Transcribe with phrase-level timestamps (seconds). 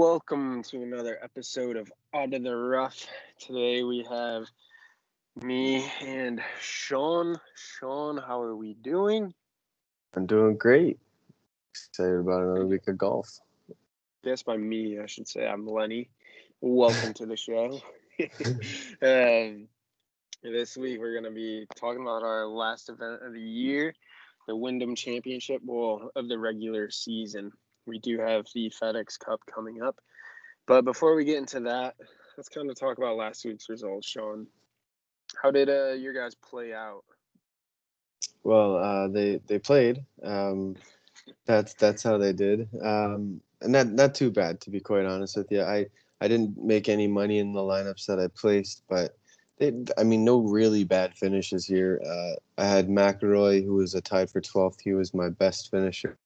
[0.00, 3.06] Welcome to another episode of Out of the Rough.
[3.38, 4.46] Today we have
[5.44, 7.38] me and Sean.
[7.54, 9.34] Sean, how are we doing?
[10.16, 10.98] I'm doing great.
[11.74, 13.40] Excited about another week of golf.
[14.24, 16.08] Guess by me, I should say I'm Lenny.
[16.62, 17.82] Welcome to the show.
[19.02, 19.68] um,
[20.42, 23.92] this week we're going to be talking about our last event of the year,
[24.48, 27.52] the Wyndham Championship, well, of the regular season
[27.90, 30.00] we do have the FedEx Cup coming up.
[30.66, 31.96] But before we get into that,
[32.36, 34.46] let's kind of talk about last week's results, Sean.
[35.42, 37.02] How did uh, your guys play out?
[38.44, 40.04] Well, uh, they they played.
[40.22, 40.76] Um,
[41.44, 45.36] that's that's how they did, um, and not not too bad to be quite honest
[45.36, 45.62] with you.
[45.62, 45.86] I
[46.20, 49.16] I didn't make any money in the lineups that I placed, but
[49.58, 52.00] they, I mean, no really bad finishes here.
[52.04, 54.80] Uh, I had McIlroy, who was a tied for 12th.
[54.80, 56.16] He was my best finisher.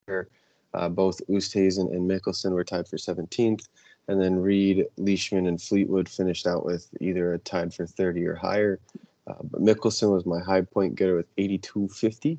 [0.75, 3.67] Uh, both Oosthuizen and Mickelson were tied for 17th.
[4.09, 8.35] And then Reed, Leishman, and Fleetwood finished out with either a tied for 30 or
[8.35, 8.79] higher.
[9.27, 12.39] Uh, but Mickelson was my high point getter with 82.50.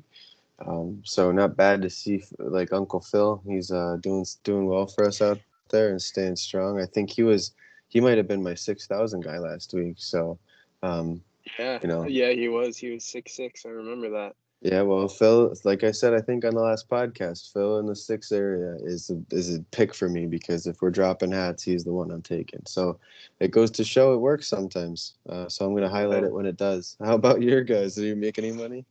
[0.64, 3.42] Um, so not bad to see like Uncle Phil.
[3.46, 5.38] He's uh, doing doing well for us out
[5.70, 6.80] there and staying strong.
[6.80, 7.52] I think he was
[7.88, 9.96] he might have been my 6,000 guy last week.
[9.98, 10.38] So
[10.82, 11.20] um,
[11.58, 12.76] yeah, you know, yeah, he was.
[12.76, 13.64] He was six six.
[13.66, 14.34] I remember that.
[14.66, 17.94] Yeah, well, Phil, like I said, I think on the last podcast, Phil in the
[17.94, 21.84] six area is a, is a pick for me because if we're dropping hats, he's
[21.84, 22.62] the one I'm taking.
[22.66, 22.98] So
[23.38, 25.14] it goes to show it works sometimes.
[25.28, 26.96] Uh, so I'm going to highlight it when it does.
[27.00, 27.94] How about your guys?
[27.94, 28.84] Did you make any money?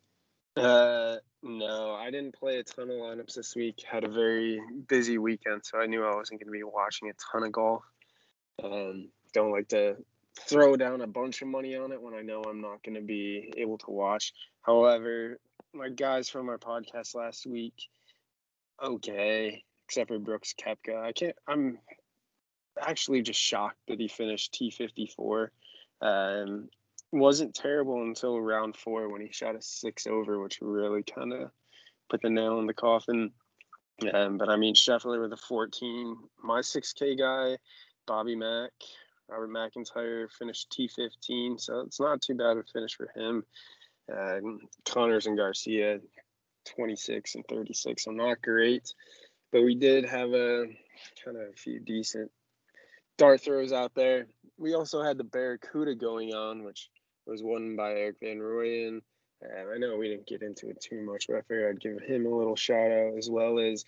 [0.56, 3.84] Uh, no, I didn't play a ton of lineups this week.
[3.86, 7.14] Had a very busy weekend, so I knew I wasn't going to be watching a
[7.34, 7.84] ton of golf.
[8.64, 9.98] Um, don't like to
[10.40, 13.02] throw down a bunch of money on it when I know I'm not going to
[13.02, 14.31] be able to watch.
[14.62, 15.38] However,
[15.76, 17.90] my guys from our podcast last week,
[18.81, 21.02] okay, except for Brooks Koepka.
[21.02, 21.36] I can't.
[21.48, 21.78] I'm
[22.80, 25.52] actually just shocked that he finished T fifty four.
[26.02, 26.70] Um,
[27.12, 31.52] wasn't terrible until round four when he shot a six over, which really kind of
[32.09, 33.31] put the nail in the coffin.
[34.13, 36.18] Um, but I mean, Scheffler with a 14.
[36.44, 37.57] My 6K guy,
[38.06, 38.72] Bobby Mack,
[39.30, 43.46] Robert McIntyre finished T15, so it's not too bad a finish for him.
[44.12, 44.40] Uh,
[44.86, 46.00] Conners and Garcia,
[46.76, 48.94] 26 and 36, so not great.
[49.52, 50.66] But we did have a
[51.24, 52.32] kind of a few decent
[53.18, 54.28] dart throws out there.
[54.58, 56.90] We also had the Barracuda going on, which
[57.26, 59.02] was won by Erik Van Rooyen.
[59.44, 62.02] Uh, I know we didn't get into it too much, but I figured I'd give
[62.02, 63.86] him a little shout out as well as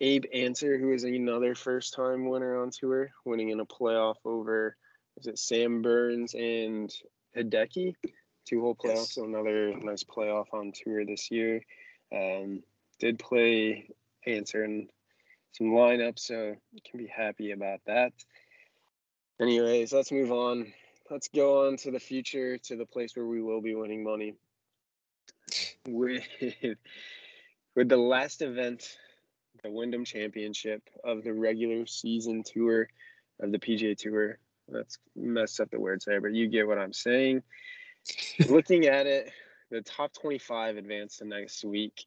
[0.00, 4.76] Abe Ancer, who is another first time winner on tour, winning in a playoff over
[5.18, 6.90] is it Sam Burns and
[7.36, 7.94] Hideki?
[8.50, 9.14] Two whole playoffs, yes.
[9.14, 11.62] so another nice playoff on tour this year.
[12.12, 12.64] Um,
[12.98, 13.90] did play
[14.26, 14.88] Ancer in
[15.52, 18.12] some lineups, so you can be happy about that.
[19.40, 20.72] Anyways, let's move on.
[21.08, 24.34] Let's go on to the future, to the place where we will be winning money.
[25.86, 26.24] With
[27.76, 28.96] with the last event
[29.62, 32.88] the Wyndham Championship of the regular season tour
[33.40, 34.38] of the PGA Tour.
[34.68, 37.42] Let's mess up the words there, but you get what I'm saying.
[38.48, 39.30] Looking at it,
[39.70, 42.06] the top 25 advance to next week.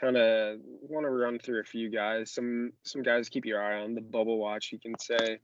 [0.00, 2.30] Kind of want to run through a few guys.
[2.30, 4.70] Some some guys keep your eye on the bubble watch.
[4.70, 5.38] You can say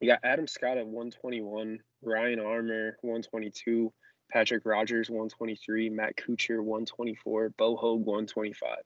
[0.00, 3.92] you got Adam Scott at 121, Ryan Armour 122,
[4.30, 8.78] Patrick Rodgers 123, Matt Kuchar 124, Bo Hoag 125.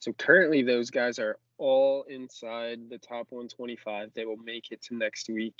[0.00, 4.10] So currently, those guys are all inside the top 125.
[4.14, 5.54] They will make it to next week.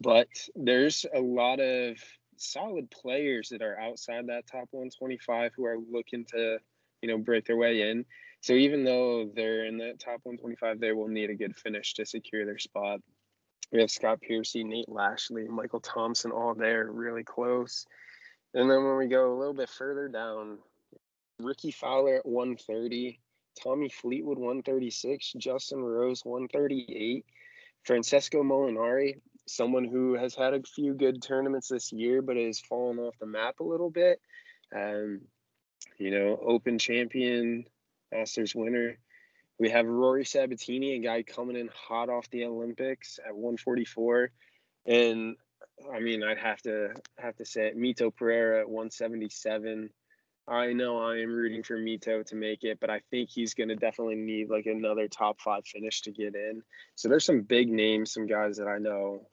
[0.00, 1.96] But there's a lot of
[2.36, 6.58] solid players that are outside that top 125 who are looking to,
[7.02, 8.04] you know, break their way in.
[8.40, 12.06] So even though they're in the top 125, they will need a good finish to
[12.06, 13.00] secure their spot.
[13.72, 17.86] We have Scott Piercy, Nate Lashley, Michael Thompson, all there, really close.
[18.52, 20.58] And then when we go a little bit further down,
[21.40, 23.18] Rickie Fowler at 130,
[23.62, 27.24] Tommy Fleetwood 136, Justin Rose 138,
[27.84, 32.98] Francesco Molinari, someone who has had a few good tournaments this year but has fallen
[32.98, 34.20] off the map a little bit.
[34.74, 35.20] Um,
[35.98, 37.64] you know, Open champion,
[38.12, 38.98] Masters winner.
[39.58, 44.30] We have Rory Sabatini, a guy coming in hot off the Olympics at 144,
[44.86, 45.36] and
[45.92, 47.78] I mean, I'd have to have to say it.
[47.78, 49.90] Mito Pereira at 177.
[50.46, 53.70] I know I am rooting for Mito to make it, but I think he's going
[53.70, 56.62] to definitely need like another top five finish to get in.
[56.96, 59.26] So there's some big names, some guys that I know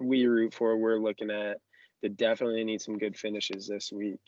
[0.00, 0.76] we root for.
[0.76, 1.58] We're looking at
[2.02, 4.20] that definitely need some good finishes this week.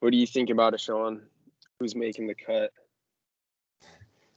[0.00, 1.22] What do you think about it, Sean?
[1.80, 2.70] Who's making the cut?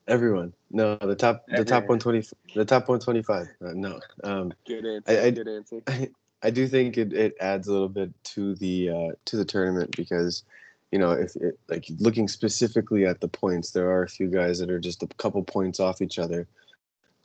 [0.07, 0.53] Everyone.
[0.71, 2.25] No, the top the top 120
[2.55, 3.47] the top 125.
[3.61, 3.99] Uh, no.
[4.23, 5.11] Um good answer.
[5.11, 5.81] I, I, good answer.
[5.85, 6.09] I,
[6.43, 9.95] I do think it, it adds a little bit to the uh, to the tournament
[9.95, 10.43] because
[10.91, 14.59] you know if it, like looking specifically at the points there are a few guys
[14.59, 16.47] that are just a couple points off each other.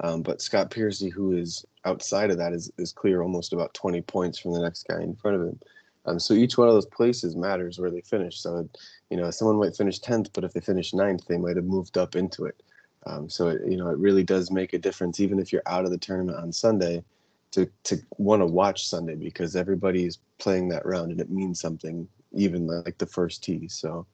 [0.00, 4.00] Um, but Scott Piercy who is outside of that is, is clear almost about 20
[4.02, 5.60] points from the next guy in front of him.
[6.06, 8.40] Um, so each one of those places matters where they finish.
[8.40, 8.68] So
[9.10, 11.98] you know someone might finish 10th but if they finish 9th they might have moved
[11.98, 12.62] up into it.
[13.04, 15.84] Um, so it, you know it really does make a difference even if you're out
[15.84, 17.04] of the tournament on Sunday
[17.52, 22.08] to to want to watch Sunday because everybody's playing that round and it means something,
[22.32, 23.68] even like the first tee.
[23.68, 24.06] So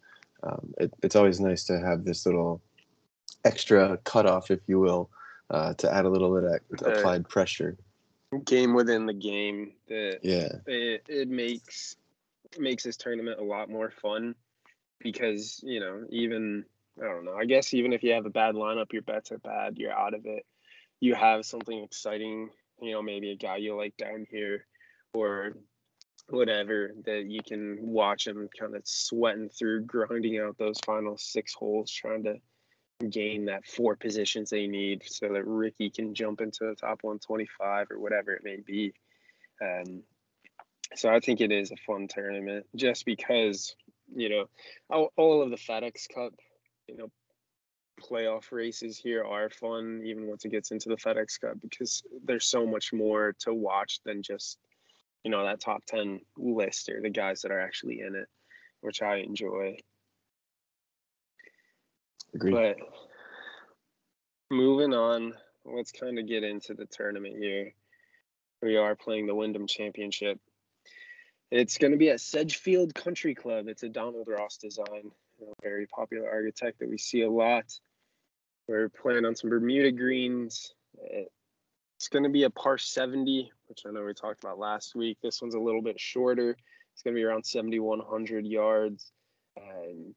[0.43, 2.61] um, it, it's always nice to have this little
[3.45, 5.11] extra cutoff, if you will,
[5.51, 7.77] uh, to add a little bit of applied pressure.
[8.45, 9.73] Game within the game.
[9.89, 11.97] That yeah, it, it makes
[12.59, 14.35] makes this tournament a lot more fun
[14.99, 16.65] because you know even
[17.01, 17.35] I don't know.
[17.35, 19.79] I guess even if you have a bad lineup, your bets are bad.
[19.79, 20.45] You're out of it.
[21.01, 24.67] You have something exciting you know, maybe a guy you like down here
[25.13, 25.53] or
[26.29, 31.55] whatever that you can watch him kind of sweating through, grinding out those final six
[31.55, 32.37] holes, trying to
[33.09, 37.91] gain that four positions they need so that Rickie can jump into the top 125
[37.91, 38.93] or whatever it may be.
[39.63, 40.03] Um,
[40.95, 43.75] so I think it is a fun tournament just because,
[44.15, 44.45] you know,
[44.91, 46.35] all, all of the FedEx Cup,
[46.89, 47.11] you know,
[48.01, 52.47] playoff races here are fun, even once it gets into the FedEx Cup, because there's
[52.47, 54.59] so much more to watch than just,
[55.25, 58.29] you know, that top 10 list or the guys that are actually in it,
[58.81, 59.77] which I enjoy.
[62.35, 62.53] Agreed.
[62.53, 62.77] But
[64.51, 65.35] moving on,
[65.65, 67.73] let's kind of get into the tournament here.
[68.63, 70.39] We are playing the Wyndham Championship.
[71.51, 73.69] It's going to be at Sedgefield Country Club.
[73.69, 75.11] It's a Donald Ross design,
[75.41, 77.65] a very popular architect that we see a lot.
[78.69, 80.75] We're playing on some Bermuda greens.
[81.01, 85.17] It's going to be a par 70, which I know we talked about last week.
[85.23, 86.55] This one's a little bit shorter.
[86.93, 89.11] It's going to be around 7,100 yards.
[89.57, 90.15] Um,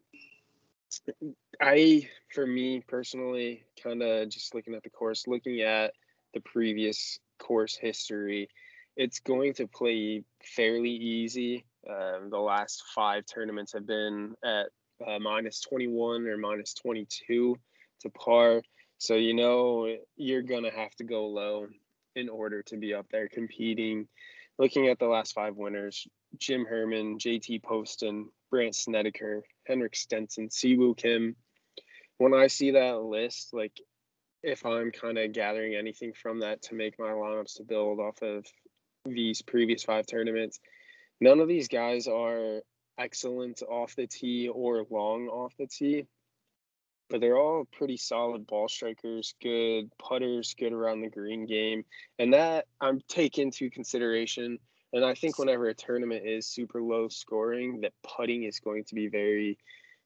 [1.61, 5.93] I, for me personally, kind of just looking at the course, looking at
[6.33, 8.49] the previous course history,
[8.97, 11.63] it's going to play fairly easy.
[11.89, 14.67] Um, the last five tournaments have been at
[15.07, 17.55] uh, minus 21 or minus 22
[18.01, 18.61] to par.
[18.97, 21.67] So you know you're gonna have to go low
[22.15, 24.07] in order to be up there competing.
[24.59, 26.07] Looking at the last five winners,
[26.37, 31.35] Jim Herman, JT Poston, Brandt Snedeker, Henrik Stenson, Siwoo Kim.
[32.17, 33.79] When I see that list, like
[34.43, 38.21] if I'm kind of gathering anything from that to make my lineups to build off
[38.21, 38.45] of
[39.05, 40.59] these previous five tournaments,
[41.19, 42.61] none of these guys are
[42.97, 46.05] excellent off the tee or long off the tee
[47.11, 51.83] but they're all pretty solid ball strikers, good putters, good around the green game.
[52.17, 54.57] And that I'm take into consideration.
[54.93, 58.95] And I think whenever a tournament is super low scoring, that putting is going to
[58.95, 59.57] be very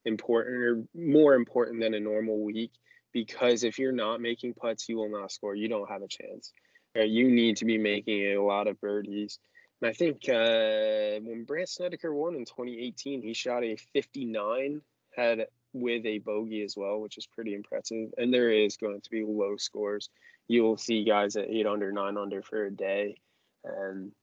[0.04, 2.72] important or more important than a normal week.
[3.14, 5.56] Because if you're not making putts, you will not score.
[5.56, 6.54] You don't have a chance.
[6.96, 7.08] Right?
[7.08, 9.40] You need to be making a lot of birdies.
[9.82, 14.82] And I think uh, when Brandt Snedeker won in 2018, he shot a 59,
[15.16, 18.14] had with a bogey as well, which is pretty impressive.
[18.18, 20.10] And there is going to be low scores.
[20.48, 23.18] You will see guys at eight under, nine under for a day.
[23.66, 24.14] And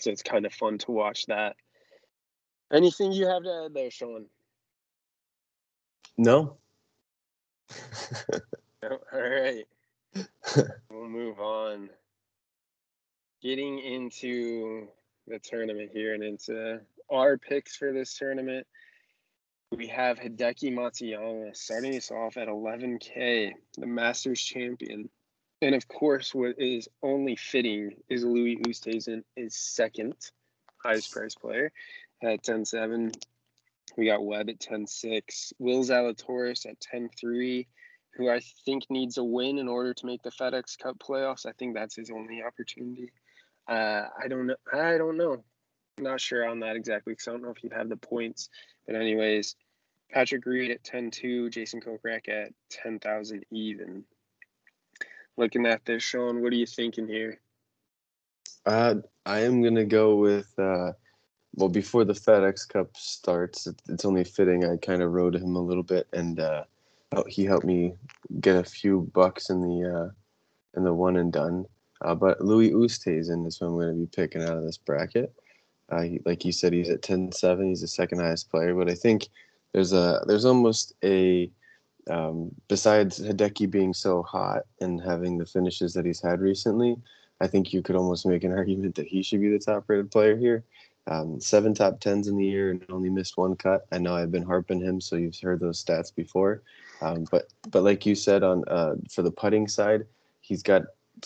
[0.00, 1.54] so it's kind of fun to watch that.
[2.72, 4.26] Anything you have to add there, Sean?
[6.18, 6.56] No.
[8.82, 8.98] no?
[9.12, 9.64] All right.
[10.90, 11.88] we'll move on.
[13.42, 14.88] Getting into
[15.28, 16.80] the tournament here and into
[17.10, 18.66] our picks for this tournament
[19.76, 25.08] we have Hideki Matsuyama starting us off at 11K, the Masters champion.
[25.62, 30.14] And of course, what is only fitting is Louis Oosthuizen is second
[30.84, 31.70] highest price player
[32.22, 33.14] at 10.7.
[33.96, 35.52] We got Webb at 10.6.
[35.58, 37.66] Will Zalatoris at 10.3,
[38.14, 41.46] who I think needs a win in order to make the FedEx Cup playoffs.
[41.46, 43.12] I think that's his only opportunity.
[43.68, 44.56] Uh, I don't know.
[44.72, 45.44] I don't know.
[46.00, 48.48] Not sure on that exactly because I don't know if he'd have the points.
[48.86, 49.56] But anyways,
[50.10, 54.04] Patrick Reed at 10-2, Jason Kokrak at 10,000 even.
[55.36, 57.40] Looking at this, Sean, what are you thinking here?
[58.66, 60.92] Uh, I am gonna go with uh,
[61.54, 63.66] well before the FedEx Cup starts.
[63.66, 64.64] It, it's only fitting.
[64.64, 66.64] I kind of rode him a little bit, and uh,
[67.26, 67.94] he helped me
[68.40, 70.10] get a few bucks in the uh,
[70.76, 71.64] in the one and done.
[72.02, 75.32] Uh, but Louis Oosthuizen is who I'm going to be picking out of this bracket.
[75.90, 77.68] Uh, he, like you said, he's at 10-7.
[77.68, 79.28] He's the second highest player, but I think
[79.72, 81.50] there's a there's almost a
[82.08, 86.96] um, besides Hideki being so hot and having the finishes that he's had recently,
[87.40, 90.10] I think you could almost make an argument that he should be the top rated
[90.10, 90.64] player here.
[91.06, 93.86] Um, seven top tens in the year and only missed one cut.
[93.90, 96.62] I know I've been harping him, so you've heard those stats before.
[97.00, 100.06] Um, but but like you said on uh, for the putting side,
[100.40, 100.82] he's got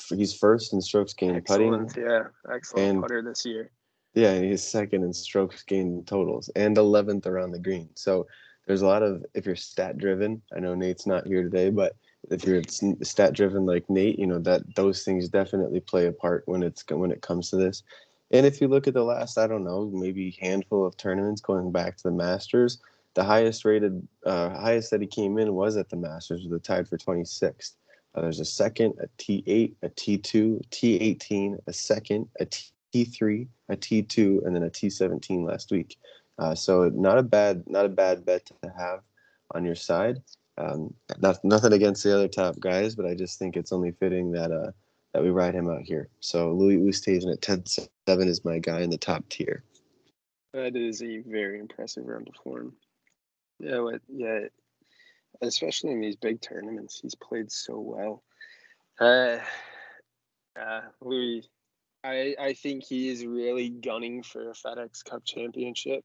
[0.09, 1.91] he's first in strokes gained putting.
[1.97, 3.71] Yeah, excellent and, putter this year.
[4.15, 7.89] Yeah, he's second in strokes gained totals and 11th around the green.
[7.95, 8.27] So
[8.67, 10.41] there's a lot of if you're stat driven.
[10.57, 11.97] I know Nate's not here today, but
[12.31, 16.45] if you're stat driven like Nate, you know that those things definitely play a part
[16.47, 17.83] when it's when it comes to this.
[18.31, 21.71] And if you look at the last, I don't know, maybe handful of tournaments going
[21.73, 22.79] back to the Masters,
[23.15, 26.59] the highest rated, uh, highest that he came in was at the Masters, with a
[26.59, 27.73] tied for 26th.
[28.15, 32.47] Uh, there's a second, a T8, a T2, T18, a second, a
[32.95, 35.97] T3, a T2, and then a T17 last week.
[36.39, 39.01] Uh, so not a bad, not a bad bet to have
[39.53, 40.23] on your side.
[40.57, 44.31] Um, not, nothing against the other top guys, but I just think it's only fitting
[44.33, 44.71] that uh,
[45.13, 46.09] that we ride him out here.
[46.21, 47.89] So Louis Oosthuizen at 10-7
[48.27, 49.63] is my guy in the top tier.
[50.53, 52.75] That is a very impressive round of form.
[53.61, 54.41] Yeah, what, yeah,
[55.41, 58.25] especially in these big tournaments, he's played so well.
[59.01, 59.39] Uh,
[60.61, 61.49] uh, Louis,
[62.05, 66.05] I I think he is really gunning for a FedEx Cup championship.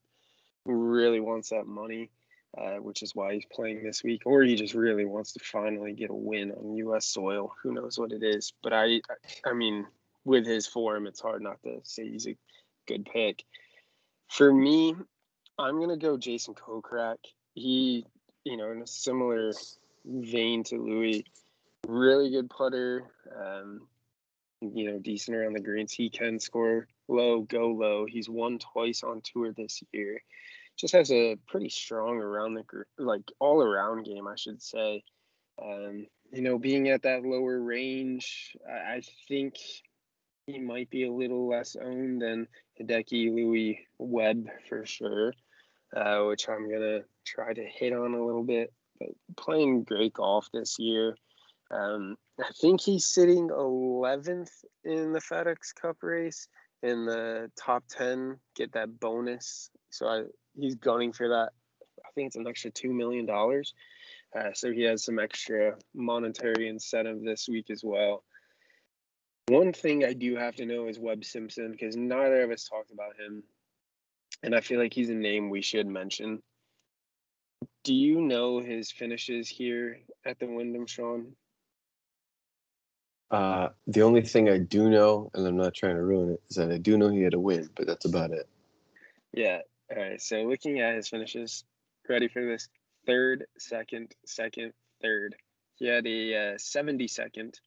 [0.64, 2.10] Really wants that money
[2.58, 5.92] uh, which is why he's playing this week, or he just really wants to finally
[5.92, 7.06] get a win on U.S.
[7.06, 7.52] soil.
[7.62, 8.52] Who knows what it is?
[8.62, 9.00] But I,
[9.46, 9.86] I mean,
[10.24, 12.36] with his form, it's hard not to say he's a
[12.88, 13.44] good pick.
[14.28, 14.94] For me,
[15.58, 17.18] I'm gonna go Jason Kokrak.
[17.54, 18.04] He,
[18.44, 19.52] you know, in a similar
[20.04, 21.24] vein to Louis,
[21.86, 23.04] really good putter.
[23.36, 23.82] Um,
[24.60, 25.92] you know, decent around the greens.
[25.92, 28.06] He can score low, go low.
[28.06, 30.22] He's won twice on tour this year
[30.80, 32.64] just has a pretty strong around the
[32.98, 35.04] like all around game, I should say.
[35.62, 39.56] Um, you know, being at that lower range, I, think
[40.46, 42.48] he might be a little less owned than
[42.80, 45.34] Hideki Louis Webb for sure,
[45.94, 48.72] uh, which I'm gonna try to hit on a little bit.
[48.98, 51.16] But playing great golf this year.
[51.70, 54.50] Um, I think he's sitting 11th
[54.84, 56.48] in the FedEx Cup race
[56.82, 59.70] in the top 10, get that bonus.
[59.90, 60.22] So I,
[60.58, 61.50] he's gunning for that.
[62.04, 63.74] I think it's an extra two million dollars.
[64.36, 68.24] Uh, so he has some extra monetary incentive this week as well.
[69.48, 72.92] One thing I do have to know is Webb Simpson because neither of us talked
[72.92, 73.42] about him,
[74.42, 76.40] and I feel like he's a name we should mention.
[77.82, 81.34] Do you know his finishes here at the Wyndham, Sean?
[83.30, 86.56] Uh, the only thing I do know, and I'm not trying to ruin it, is
[86.56, 88.48] that I do know he had a win, but that's about it.
[89.32, 89.60] Yeah,
[89.90, 91.64] all right, so looking at his finishes,
[92.08, 92.68] ready for this?
[93.06, 95.36] Third, second, second, third.
[95.76, 97.60] He had a uh, 70 second,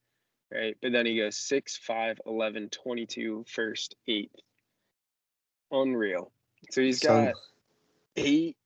[0.53, 0.75] right?
[0.82, 4.36] But then he goes 6, 5, 11, 22, first, eighth.
[5.72, 6.32] Unreal.
[6.72, 7.34] So he's got
[8.15, 8.58] eight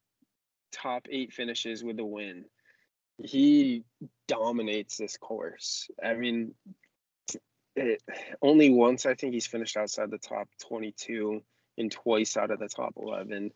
[0.72, 2.46] top eight finishes with a win.
[3.18, 3.84] He
[4.28, 5.90] dominates this course.
[6.04, 6.54] I mean,
[7.78, 8.02] it,
[8.42, 11.42] only once I think he's finished outside the top 22
[11.78, 13.52] and twice out of the top 11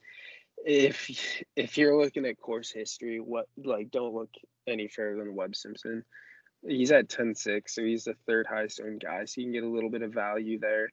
[0.63, 4.29] if if you're looking at course history what like don't look
[4.67, 6.03] any further than webb simpson.
[6.63, 9.69] He's at 10-6 so he's the third highest owned guy so you can get a
[9.69, 10.91] little bit of value there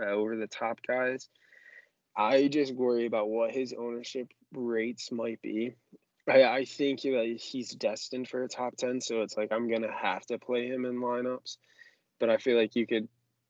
[0.00, 1.28] uh, over the top guys.
[2.16, 5.74] I just worry about what his ownership rates might be.
[6.28, 9.92] I, I think that he's destined for a top 10 so it's like i'm gonna
[9.92, 11.56] have to play him in lineups
[12.18, 13.08] but i feel like you could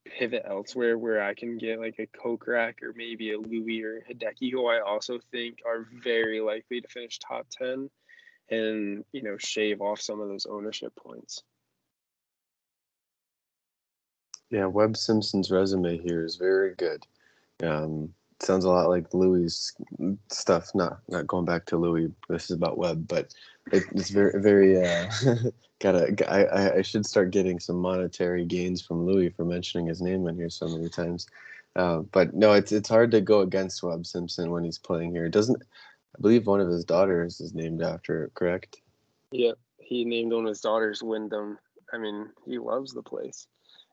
[0.09, 4.51] pivot elsewhere where I can get like a Kokrak or maybe a Louis or Hideki,
[4.51, 7.91] who I also think are very likely to finish top 10
[8.51, 11.43] and, you know, shave off some of those ownership points.
[14.51, 17.07] Yeah, Webb Simpson's resume here is very good.
[17.63, 19.73] Um, sounds a lot like Louis
[20.31, 20.75] stuff.
[20.75, 22.11] Not not going back to Louis.
[22.29, 23.35] This is about Webb, but
[23.73, 25.11] it, it's very very uh,
[25.81, 30.27] gotta I, I should start getting some monetary gains from Louis for mentioning his name
[30.27, 31.27] in here so many times.
[31.77, 35.29] Uh, but no, it's it's hard to go against Webb Simpson when he's playing here.
[35.29, 38.81] Doesn't I believe one of his daughters is named after it, correct?
[39.31, 41.59] Yeah, he named one of his daughters Wyndham.
[41.93, 43.47] I mean, he loves the place.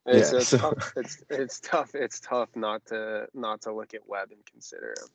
[0.05, 0.57] And yeah, it's, so...
[0.57, 0.93] tough.
[0.97, 1.95] It's it's tough.
[1.95, 5.07] It's tough not to not to look at Webb and consider him.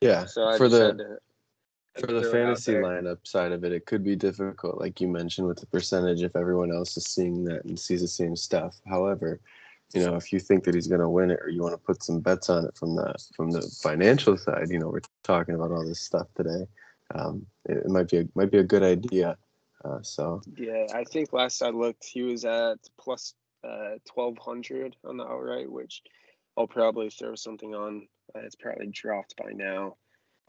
[0.00, 0.26] Yeah.
[0.26, 1.18] So I for the
[1.98, 5.58] for the fantasy lineup side of it, it could be difficult, like you mentioned, with
[5.58, 8.80] the percentage if everyone else is seeing that and sees the same stuff.
[8.86, 9.40] However,
[9.92, 11.78] you know, if you think that he's going to win it, or you want to
[11.78, 15.56] put some bets on it from the from the financial side, you know, we're talking
[15.56, 16.66] about all this stuff today.
[17.12, 19.36] Um, it, it, might be a, might be a good idea
[19.84, 24.96] Uh, so yeah, I think last I looked, he was at plus uh, twelve hundred
[25.04, 26.02] on the outright, which
[26.56, 28.06] I'll probably throw something on.
[28.34, 29.96] Uh, it's probably dropped by now,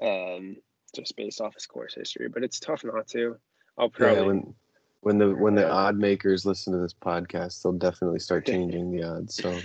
[0.01, 0.58] um,
[0.96, 2.30] just based off his course history.
[2.30, 3.38] But it's tough not to.
[3.77, 4.56] I'll probably yeah, when
[5.01, 9.03] when the when the odd makers listen to this podcast, they'll definitely start changing the
[9.03, 9.36] odds.
[9.36, 9.60] So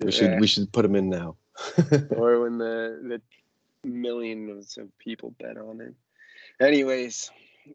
[0.00, 0.40] we should Yeah.
[0.40, 1.36] we should put them in now.
[2.10, 5.94] or when the the millions of people bet on it.
[6.60, 7.30] Anyways,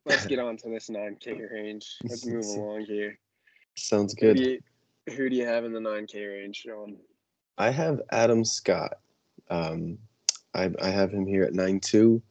[0.05, 1.95] let's get on to this 9K range.
[2.03, 3.17] Let's move along here.
[3.75, 4.39] Sounds good.
[4.39, 4.59] you,
[5.07, 6.97] who do you have in the 9K range, Sean?
[7.57, 8.97] I have Adam Scott.
[9.49, 9.97] Um,
[10.53, 12.21] I, I have him here at nine two,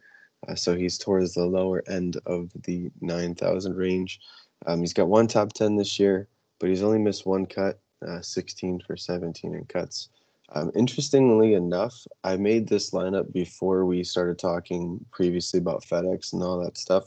[0.47, 4.19] uh, so he's towards the lower end of the nine thousand range.
[4.65, 6.27] Um, he's got one top ten this year,
[6.59, 10.09] but he's only missed one cut, uh, sixteen for seventeen in cuts.
[10.49, 16.43] Um, interestingly enough, I made this lineup before we started talking previously about FedEx and
[16.43, 17.05] all that stuff.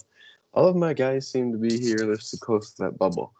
[0.54, 3.32] All of my guys seem to be here this close to that bubble,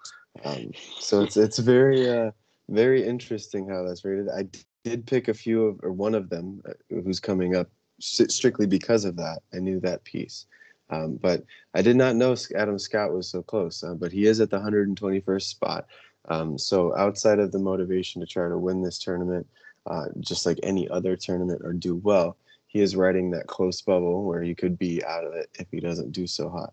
[0.45, 2.31] um, so it's it's very uh,
[2.69, 4.29] very interesting how that's rated.
[4.29, 4.47] I
[4.85, 7.69] did pick a few of or one of them uh, who's coming up
[8.01, 9.41] strictly because of that.
[9.55, 10.47] I knew that piece.
[10.91, 14.41] Um, but I did not know Adam Scott was so close, uh, but he is
[14.41, 15.87] at the 121st spot.
[16.29, 19.47] Um, so outside of the motivation to try to win this tournament,
[19.87, 24.25] uh, just like any other tournament or do well, he is riding that close bubble
[24.25, 26.73] where he could be out of it if he doesn't do so hot.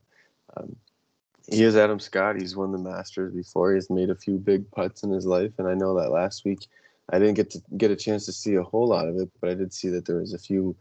[0.57, 0.75] Um,
[1.47, 2.39] he is Adam Scott.
[2.39, 3.73] He's won the Masters before.
[3.73, 6.67] He's made a few big putts in his life, and I know that last week
[7.09, 9.49] I didn't get to get a chance to see a whole lot of it, but
[9.49, 10.75] I did see that there was a few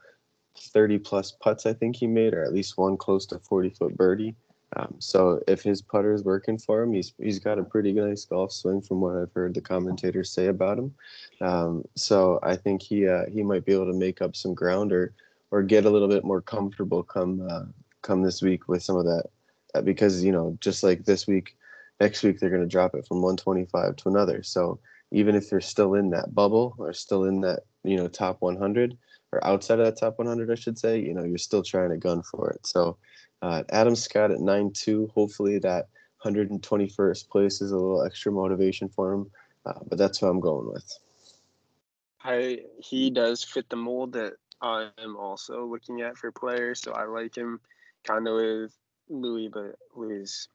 [0.58, 3.96] 30 plus putts I think he made, or at least one close to 40 foot
[3.96, 4.34] birdie.
[4.76, 8.24] Um, so if his putter is working for him, he's he's got a pretty nice
[8.24, 10.94] golf swing from what I've heard the commentators say about him.
[11.40, 14.92] Um, so I think he uh, he might be able to make up some ground
[14.92, 15.12] or
[15.50, 17.66] or get a little bit more comfortable come uh,
[18.02, 19.26] come this week with some of that
[19.82, 21.56] because you know just like this week,
[22.00, 24.42] next week they're going to drop it from 125 to another.
[24.42, 24.78] So
[25.10, 28.96] even if you're still in that bubble or still in that you know top 100
[29.32, 31.96] or outside of that top 100 i should say you know you're still trying to
[31.96, 32.96] gun for it so
[33.42, 35.88] uh, adam scott at 9-2 hopefully that
[36.24, 39.30] 121st place is a little extra motivation for him
[39.66, 40.98] uh, but that's who i'm going with
[42.24, 44.32] I he does fit the mold that
[44.62, 47.60] I am also looking at for players, so I like him
[48.04, 48.72] kind of with
[49.08, 50.48] Louis, but Louis is-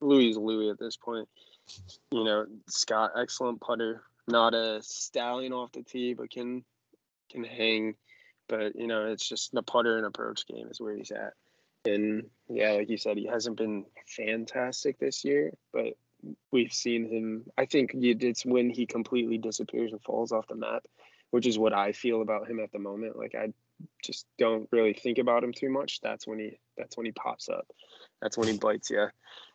[0.00, 1.28] Louis Louis at this point.
[2.10, 6.64] You know, Scott, excellent putter, not a stallion off the tee, but can
[7.30, 7.94] can hang.
[8.48, 11.34] But you know, it's just the putter and approach game is where he's at.
[11.84, 15.96] And yeah, like you said, he hasn't been fantastic this year, but
[16.50, 17.44] we've seen him.
[17.56, 20.84] I think it's when he completely disappears and falls off the map,
[21.30, 23.16] which is what I feel about him at the moment.
[23.16, 23.52] Like I
[24.04, 26.00] just don't really think about him too much.
[26.02, 27.66] That's when he that's when he pops up.
[28.20, 29.08] That's when he bites you.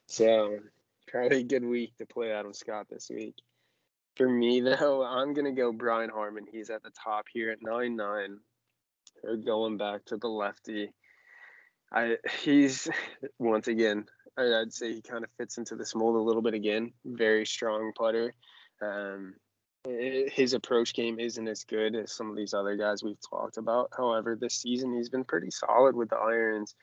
[0.08, 0.60] So
[1.08, 3.36] probably a good week to play Adam Scott this week.
[4.16, 6.46] For me though, I'm gonna go Brian Harman.
[6.52, 8.40] He's at the top here at nine nine.
[9.24, 10.94] They're going back to the lefty.
[11.92, 12.90] I he's
[13.40, 14.06] once again
[14.38, 16.94] I'd say he kind of fits into this mold a little bit again.
[17.06, 18.34] Very strong putter.
[18.82, 19.34] Um,
[19.88, 23.91] his approach game isn't as good as some of these other guys we've talked about.
[23.95, 26.76] However, this season he's been pretty solid with the irons.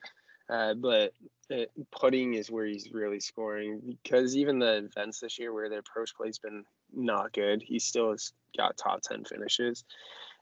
[0.49, 1.13] Uh, but
[1.51, 5.79] uh, putting is where he's really scoring because even the events this year where the
[5.79, 9.85] approach play's been not good, he still has got top 10 finishes.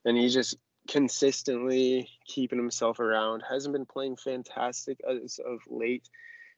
[0.05, 0.57] And he's just
[0.89, 3.43] consistently keeping himself around.
[3.49, 6.09] Hasn't been playing fantastic as of late,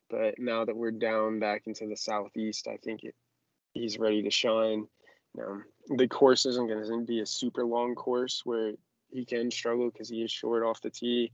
[0.09, 3.15] but now that we're down back into the southeast, I think it,
[3.73, 4.87] he's ready to shine.
[5.39, 8.73] Um, the course isn't going to be a super long course where
[9.11, 11.31] he can struggle because he is short off the tee.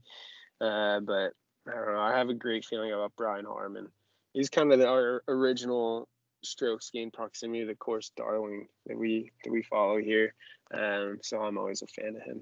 [0.60, 1.32] Uh, but
[1.68, 2.00] I don't know.
[2.00, 3.88] I have a great feeling about Brian Harman.
[4.32, 6.08] He's kind of the, our original
[6.44, 10.34] strokes gain proximity to the course darling that we that we follow here.
[10.72, 12.40] Um, so I'm always a fan of him.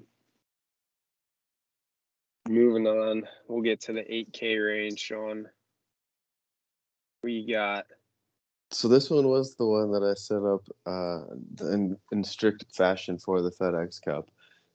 [2.49, 5.47] Moving on, we'll get to the 8K range, Sean.
[7.23, 7.85] We got
[8.71, 11.23] so this one was the one that i set up uh,
[11.73, 14.29] in, in strict fashion for the fedex cup.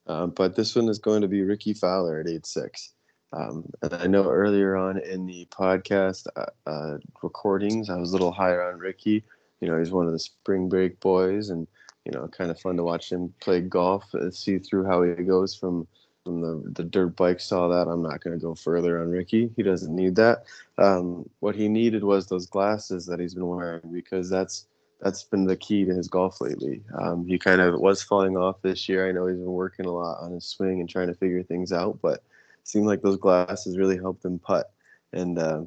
[0.07, 2.91] Um, but this one is going to be rickie fowler at 8-6
[3.33, 8.13] um, and i know earlier on in the podcast uh, uh, recordings i was a
[8.13, 9.25] little higher on ricky.
[9.61, 11.67] You know he's one of the spring break boys and
[12.05, 15.25] you know kind of fun to watch him play golf uh, see through how he
[15.25, 15.89] goes from
[16.27, 19.51] from the, the dirt bike saw that i'm not going to go further on rickie
[19.57, 20.45] he doesn't need that
[20.79, 24.67] um, what he needed was those glasses that he's been wearing because that's
[25.01, 26.83] that's been the key to his golf lately.
[26.99, 29.09] Um, he kind of was falling off this year.
[29.09, 31.73] I know he's been working a lot on his swing and trying to figure things
[31.73, 32.23] out, but
[32.65, 34.73] seemed like those glasses really helped him putt.
[35.13, 35.63] And uh,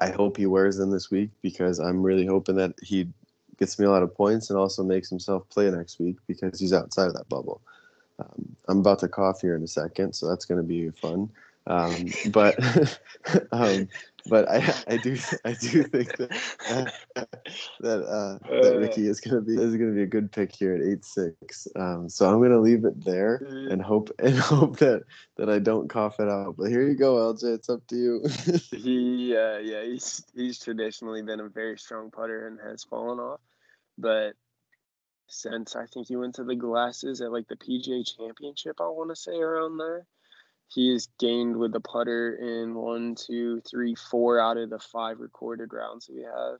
[0.00, 3.08] I hope he wears them this week because I'm really hoping that he
[3.58, 6.72] gets me a lot of points and also makes himself play next week because he's
[6.72, 7.62] outside of that bubble.
[8.18, 11.30] Um, I'm about to cough here in a second, so that's going to be fun.
[11.66, 12.58] Um, but
[13.52, 13.88] um,
[14.28, 16.30] but I I do I do think that
[17.16, 17.24] uh,
[17.80, 20.82] that uh, that Rickie is gonna be is gonna be a good pick here at
[20.82, 21.66] eight six.
[21.76, 23.36] Um, so I'm gonna leave it there
[23.70, 25.04] and hope and hope that
[25.36, 26.56] that I don't cough it out.
[26.58, 27.54] But here you go, LJ.
[27.54, 28.24] It's up to you.
[28.70, 33.40] he uh, yeah he's he's traditionally been a very strong putter and has fallen off,
[33.96, 34.34] but
[35.26, 39.10] since I think he went to the glasses at like the PGA Championship, I want
[39.10, 40.06] to say around there
[40.68, 45.20] he has gained with the putter in one, two, three, four out of the five
[45.20, 46.58] recorded rounds we have.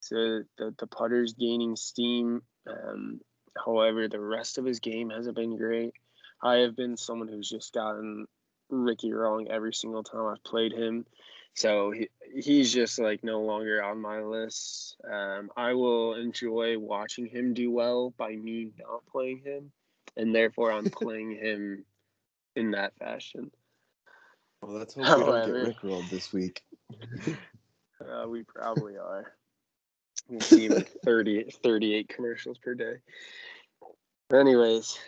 [0.00, 2.42] So the, the putter's gaining steam.
[2.68, 3.20] Um,
[3.64, 5.94] however, the rest of his game hasn't been great.
[6.42, 8.26] I have been someone who's just gotten
[8.68, 11.06] Rickie wrong every single time I've played him.
[11.56, 14.96] So he, he's just like no longer on my list.
[15.10, 19.72] Um, I will enjoy watching him do well by me not playing him,
[20.16, 21.84] and therefore I'm playing him
[22.54, 23.50] in that fashion.
[24.60, 26.62] Well, let's hope However, we don't get rickrolled this week.
[28.00, 29.32] uh, we probably are.
[30.28, 32.96] We'll see like 30, 38 commercials per day.
[34.32, 34.98] Anyways,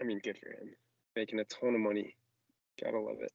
[0.00, 0.76] I mean, good for him.
[1.16, 2.14] Making a ton of money.
[2.82, 3.32] Gotta love it.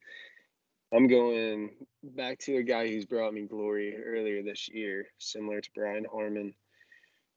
[0.95, 5.69] I'm going back to a guy who's brought me glory earlier this year, similar to
[5.75, 6.53] Brian Harman.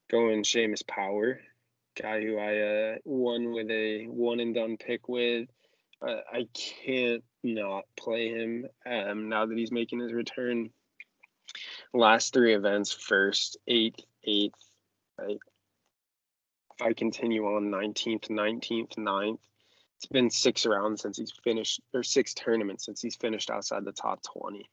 [0.09, 1.40] Going Seamus Power,
[2.01, 5.49] guy who I uh, won with a one and done pick with.
[6.01, 10.71] I, I can't not play him um, now that he's making his return.
[11.92, 14.55] Last three events first, eighth, eighth.
[15.18, 15.38] Right?
[16.79, 19.38] If I continue on 19th, 19th, 9th,
[19.99, 23.93] it's been six rounds since he's finished, or six tournaments since he's finished outside the
[23.93, 24.65] top 20.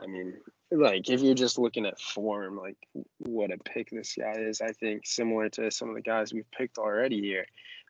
[0.00, 0.34] I mean,
[0.70, 2.78] like if you're just looking at form, like
[3.18, 6.50] what a pick this guy is, I think similar to some of the guys we've
[6.50, 7.44] picked already here.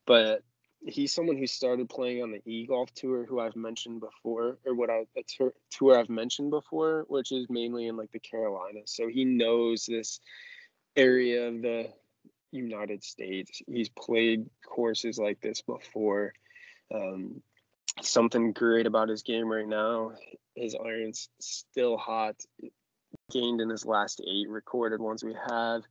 [0.05, 0.43] But
[0.85, 4.75] he's someone who started playing on the e golf tour, who I've mentioned before, or
[4.75, 8.91] what I a tour, tour I've mentioned before, which is mainly in like the Carolinas.
[8.91, 10.19] So he knows this
[10.97, 11.93] area of the
[12.51, 13.63] United States.
[13.69, 16.33] He's played courses like this before.
[16.95, 17.43] Um,
[18.03, 20.13] something great about his game right now.
[20.55, 22.37] His iron's still hot.
[23.31, 25.83] Gained in his last eight recorded ones we have.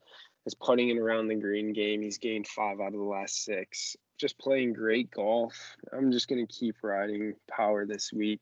[0.45, 3.95] His putting and around the green game, he's gained five out of the last six
[4.17, 5.53] just playing great golf.
[5.93, 8.41] I'm just going to keep riding power this week.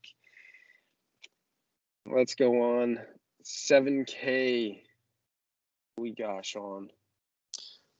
[2.05, 2.99] Let's go on.
[3.43, 4.81] 7K.
[5.97, 6.89] We got Sean.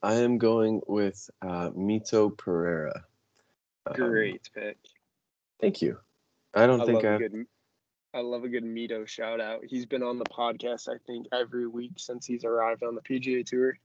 [0.01, 3.03] I am going with uh, Mito Pereira.
[3.87, 4.77] Um, great pick.
[5.59, 5.97] Thank you.
[6.53, 7.17] I don't I think I.
[7.17, 7.45] Good,
[8.13, 9.61] I love a good Mito shout out.
[9.65, 13.45] He's been on the podcast, I think, every week since he's arrived on the PGA
[13.45, 13.77] Tour.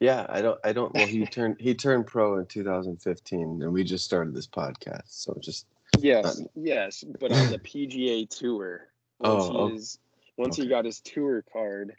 [0.00, 0.58] Yeah, I don't.
[0.64, 0.92] I don't.
[0.92, 5.04] Well, he turned he turned pro in 2015, and we just started this podcast.
[5.06, 5.66] So just
[5.98, 8.88] yes, yes, but on the PGA Tour,
[9.20, 9.98] once oh, he is,
[10.36, 10.64] once okay.
[10.64, 11.94] he got his tour card.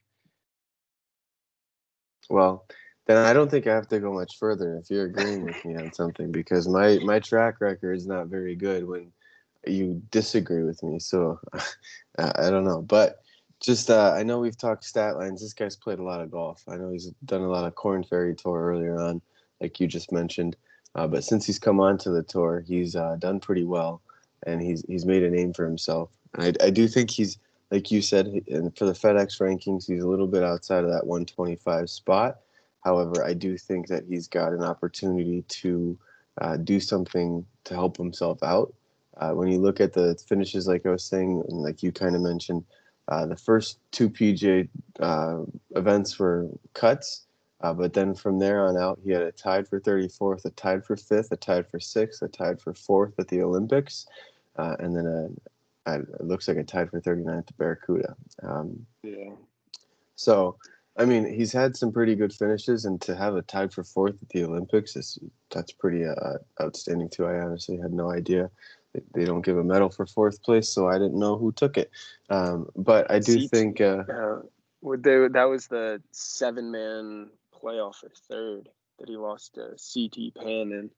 [2.30, 2.67] Well,
[3.08, 5.76] then I don't think I have to go much further if you're agreeing with me
[5.76, 9.12] on something because my my track record is not very good when
[9.65, 11.00] you disagree with me.
[11.00, 11.39] So
[12.20, 13.22] I don't know, but
[13.60, 15.41] just uh, I know we've talked stat lines.
[15.41, 16.63] This guy's played a lot of golf.
[16.67, 19.22] I know he's done a lot of Corn Ferry Tour earlier on,
[19.62, 20.56] like you just mentioned.
[20.96, 24.02] Uh, but since he's come onto the tour, he's uh, done pretty well,
[24.46, 26.10] and he's he's made a name for himself.
[26.34, 27.38] And I, I do think he's
[27.72, 31.06] like you said, and for the FedEx rankings, he's a little bit outside of that
[31.06, 32.39] 125 spot.
[32.88, 36.00] However, I do think that he's got an opportunity to
[36.39, 38.73] uh, do something to help himself out.
[39.17, 42.15] Uh, when you look at the finishes, like I was saying, and like you kind
[42.15, 42.63] of mentioned,
[43.10, 44.69] uh, the first two PJ
[45.02, 45.39] uh,
[45.76, 47.26] events were cuts,
[47.60, 50.86] uh, but then from there on out, he had a tied for 34th, a tied
[50.86, 54.08] for fifth, a tied for sixth, a tied for fourth at the Olympics,
[54.56, 58.15] uh, and then a, a, it looks like a tied for 39th at Barracuda.
[58.43, 59.32] Um, yeah.
[60.15, 60.58] So,
[60.97, 64.15] I mean, he's had some pretty good finishes, and to have a tied for fourth
[64.21, 65.19] at the Olympics is
[65.51, 67.25] that's pretty uh, outstanding too.
[67.25, 68.49] I honestly had no idea
[69.13, 71.91] they don't give a medal for fourth place, so I didn't know who took it.
[72.29, 74.39] Um, but I do think uh, uh,
[74.97, 80.71] they, that was the seven man playoff for third that he lost to CT Pan
[80.71, 80.89] in.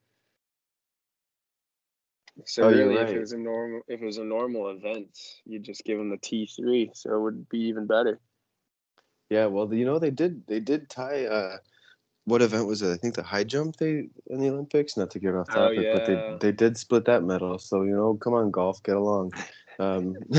[2.45, 3.09] So oh, really, right.
[3.09, 6.09] if it was a normal if it was a normal event, you'd just give him
[6.09, 8.19] the T three, so it would be even better.
[9.29, 11.57] Yeah, well, you know they did they did tie uh,
[12.25, 12.93] what event was it?
[12.93, 14.95] I think the high jump they in the Olympics.
[14.95, 15.93] Not to get off oh, topic, oh, yeah.
[15.93, 17.57] but they they did split that medal.
[17.57, 19.33] So you know, come on, golf, get along.
[19.79, 20.15] Um,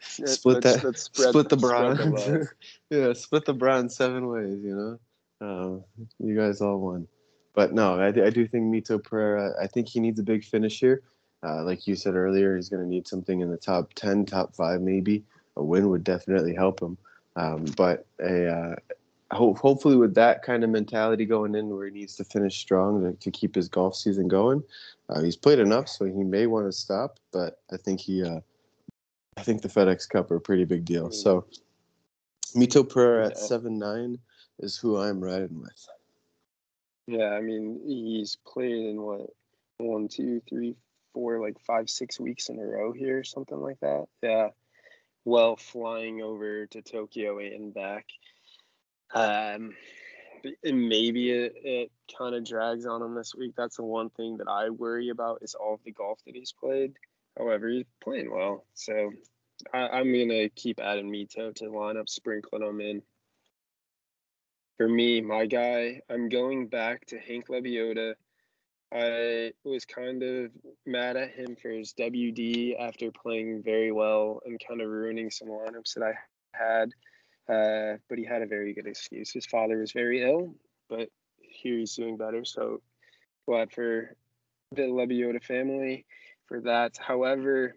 [0.00, 2.48] split let's- that, let's spread- split the bronze.
[2.90, 4.60] yeah, split the bronze seven ways.
[4.62, 4.98] You
[5.40, 5.84] know, um,
[6.18, 7.08] you guys all won.
[7.54, 9.54] But no, I, I do think Mito Pereira.
[9.60, 11.02] I think he needs a big finish here.
[11.44, 14.54] Uh, like you said earlier, he's going to need something in the top ten, top
[14.54, 15.24] five, maybe.
[15.56, 16.96] A win would definitely help him.
[17.36, 18.74] Um, but a uh,
[19.32, 23.02] hope, hopefully with that kind of mentality going in, where he needs to finish strong
[23.02, 24.62] to, to keep his golf season going.
[25.08, 27.18] Uh, he's played enough, so he may want to stop.
[27.32, 28.40] But I think he, uh,
[29.36, 31.10] I think the FedEx Cup are a pretty big deal.
[31.10, 31.46] So
[32.54, 34.18] Mito Pereira at seven nine
[34.58, 35.88] is who I'm riding with.
[37.06, 39.30] Yeah, I mean, he's played in what
[39.78, 40.76] one, two, three,
[41.12, 44.06] four, like five, six weeks in a row here, something like that.
[44.22, 44.48] Yeah.
[45.24, 48.06] Well, flying over to Tokyo and back.
[49.14, 49.74] Um,
[50.64, 53.52] and maybe it, it kind of drags on him this week.
[53.56, 56.52] That's the one thing that I worry about is all of the golf that he's
[56.52, 56.94] played.
[57.38, 59.10] However, he's playing well, so
[59.72, 63.02] I, I'm gonna keep adding Mito to the lineup, sprinkling him in.
[64.76, 68.14] For me, my guy, I'm going back to Hank Lebioda.
[68.94, 70.50] I was kind of
[70.84, 75.48] mad at him for his WD after playing very well and kind of ruining some
[75.48, 76.14] lineups that I
[76.52, 76.90] had.
[77.48, 79.32] Uh, but he had a very good excuse.
[79.32, 80.54] His father was very ill,
[80.88, 81.08] but
[81.40, 82.44] here he's doing better.
[82.44, 82.82] So
[83.46, 84.14] glad for
[84.72, 86.04] the Lebioda family
[86.46, 86.96] for that.
[86.98, 87.76] However,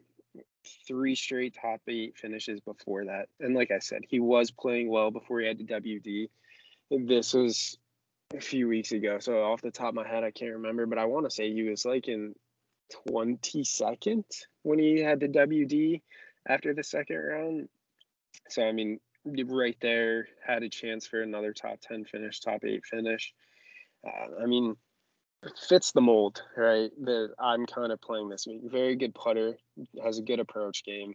[0.87, 3.29] three straight top eight finishes before that.
[3.39, 6.29] And like I said, he was playing well before he had the WD.
[7.07, 7.77] This was
[8.33, 9.19] a few weeks ago.
[9.19, 11.51] So off the top of my head, I can't remember, but I want to say
[11.51, 12.35] he was like in
[13.07, 14.23] 22nd
[14.63, 16.01] when he had the WD
[16.47, 17.69] after the second round.
[18.49, 22.85] So, I mean, right there had a chance for another top 10 finish, top eight
[22.85, 23.33] finish.
[24.05, 24.75] Uh, I mean,
[25.67, 26.91] fits the mold, right?
[27.03, 28.61] That I'm kind of playing this week.
[28.65, 29.57] Very good putter,
[30.03, 31.13] has a good approach game.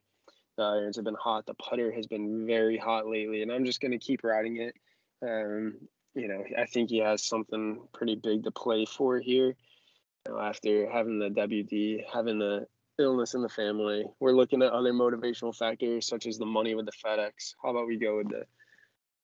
[0.57, 1.47] The irons have been hot.
[1.47, 4.75] The putter has been very hot lately, and I'm just going to keep riding it.
[5.23, 5.75] Um,
[6.15, 9.57] you know, I think he has something pretty big to play for here.
[10.27, 12.67] You know, after having the WD, having the
[12.99, 16.87] illness in the family, we're looking at other motivational factors such as the money with
[16.87, 17.55] the FedEx.
[17.63, 18.45] How about we go with the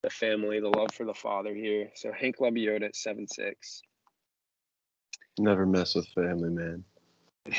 [0.03, 1.91] the family, the love for the father here?
[1.95, 3.83] So Hank Lebioda at seven six.
[5.39, 6.85] Never mess with family, man.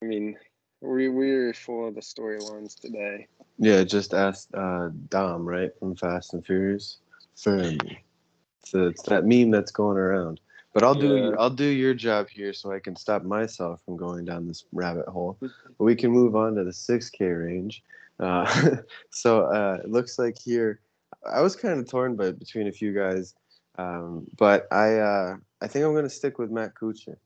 [0.00, 0.36] I mean,
[0.80, 3.26] we we're full of the storylines today.
[3.58, 6.98] Yeah, just asked uh, Dom, right, from Fast and Furious.
[7.36, 8.02] Family.
[8.64, 10.40] So it's that meme that's going around.
[10.74, 11.30] But I'll do Yeah.
[11.38, 15.06] I'll do your job here so I can stop myself from going down this rabbit
[15.08, 15.36] hole.
[15.40, 17.82] But we can move on to the 6K range.
[18.20, 18.76] Uh,
[19.10, 20.80] so uh, it looks like here,
[21.26, 23.34] I was kind of torn by between a few guys,
[23.78, 27.16] um, but I uh, I think I'm gonna stick with Matt Kuchar.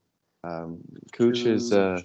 [0.45, 0.79] Um,
[1.13, 2.01] Kuch is uh,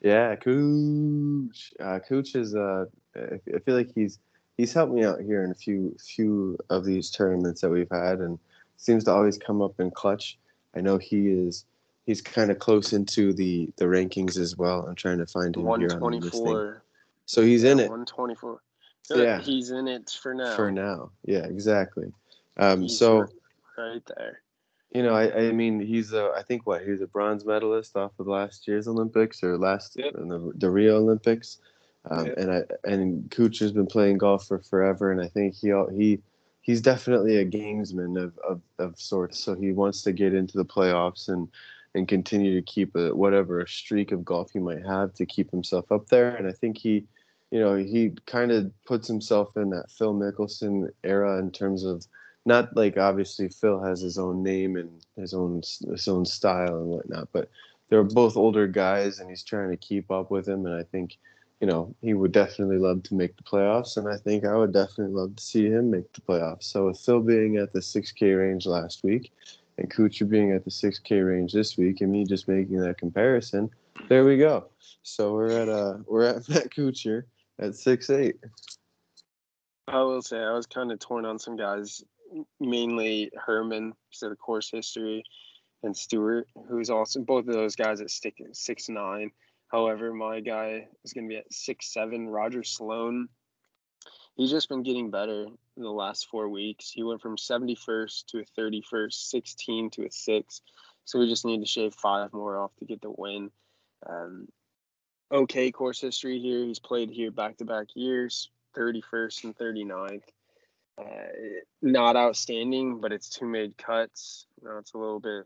[0.00, 1.72] yeah, Cooch.
[1.80, 2.54] Uh, Cooch is.
[2.54, 4.18] Uh, I feel like he's
[4.56, 8.20] he's helped me out here in a few few of these tournaments that we've had,
[8.20, 8.38] and
[8.76, 10.38] seems to always come up in clutch.
[10.76, 11.64] I know he is.
[12.06, 14.86] He's kind of close into the the rankings as well.
[14.86, 16.30] I'm trying to find him One here on thing.
[16.30, 16.82] four.
[17.26, 18.60] So he's in it One twenty four.
[19.14, 19.40] Yeah.
[19.40, 20.54] He's in it for now.
[20.54, 21.10] for now.
[21.24, 22.12] Yeah, exactly.
[22.58, 23.26] Um, He's so
[23.76, 24.40] right there.
[24.92, 28.12] You know, I, I mean, he's a, I think what he's a bronze medalist off
[28.18, 30.14] of last year's Olympics or last Yep.
[30.14, 31.58] in the, the Rio Olympics,
[32.10, 32.38] um, Yep.
[32.38, 36.20] and I and Kuchar's been playing golf for forever, and I think he he
[36.62, 39.38] he's definitely a gamesman of, of, of sorts.
[39.38, 41.48] So he wants to get into the playoffs and
[41.94, 45.90] and continue to keep a whatever streak of golf he might have to keep himself
[45.90, 46.36] up there.
[46.36, 47.04] And I think he,
[47.50, 52.06] you know, he kind of puts himself in that Phil Mickelson era in terms of
[52.44, 56.86] not like obviously Phil has his own name and his own his own style and
[56.86, 57.50] whatnot, but
[57.88, 60.66] they're both older guys, and he's trying to keep up with him.
[60.66, 61.18] And I think,
[61.60, 64.72] you know, he would definitely love to make the playoffs, and I think I would
[64.72, 66.64] definitely love to see him make the playoffs.
[66.64, 69.32] So with Phil being at the 6K range last week,
[69.78, 73.70] and Kuchar being at the 6K range this week, and me just making that comparison,
[74.08, 74.68] there we go.
[75.02, 77.24] So we're at uh we're at Matt Kuchar
[77.58, 78.36] at six eight.
[79.88, 82.04] I will say I was kind of torn on some guys,
[82.60, 85.24] mainly Herman, so the course history,
[85.82, 89.30] and Stewart, who's also both of those guys at stick six nine.
[89.68, 92.28] However, my guy is going to be at six seven.
[92.28, 93.28] Roger Sloan.
[94.34, 96.90] He's just been getting better in the last four weeks.
[96.90, 100.62] He went from 71st to a 31st, 16 to a six.
[101.04, 103.50] So we just need to shave five more off to get the win.
[104.08, 104.46] Um,
[105.32, 106.64] okay course history here.
[106.64, 110.22] He's played here back to back years, 31st and 39th.
[111.80, 114.46] Not outstanding, but it's two made cuts.
[114.62, 115.44] Know, it's a little bit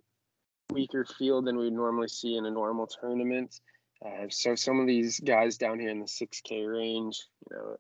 [0.71, 3.61] weaker field than we would normally see in a normal tournament.
[4.05, 7.77] Uh, so some of these guys down here in the 6K range, you know,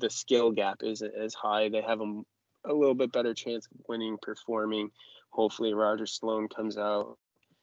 [0.00, 1.68] the skill gap isn't as high.
[1.68, 2.20] They have a,
[2.66, 4.90] a little bit better chance of winning, performing.
[5.30, 7.16] Hopefully, Roger Sloan comes out,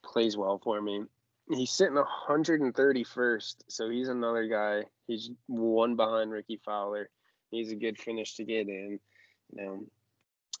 [0.04, 1.02] plays well for me.
[1.48, 4.84] He's sitting 131st, so he's another guy.
[5.06, 7.08] He's one behind Rickie Fowler.
[7.50, 8.98] He's a good finish to get in.
[9.52, 9.84] You know,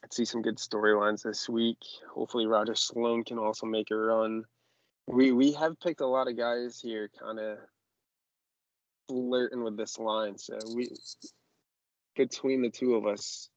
[0.04, 1.78] I'd see some good storylines this week.
[2.12, 4.44] Hopefully, Roger Sloan can also make a run.
[5.06, 7.58] We we have picked a lot of guys here, kind of
[9.08, 10.38] flirting with this line.
[10.38, 10.88] So we
[12.16, 13.48] between the two of us,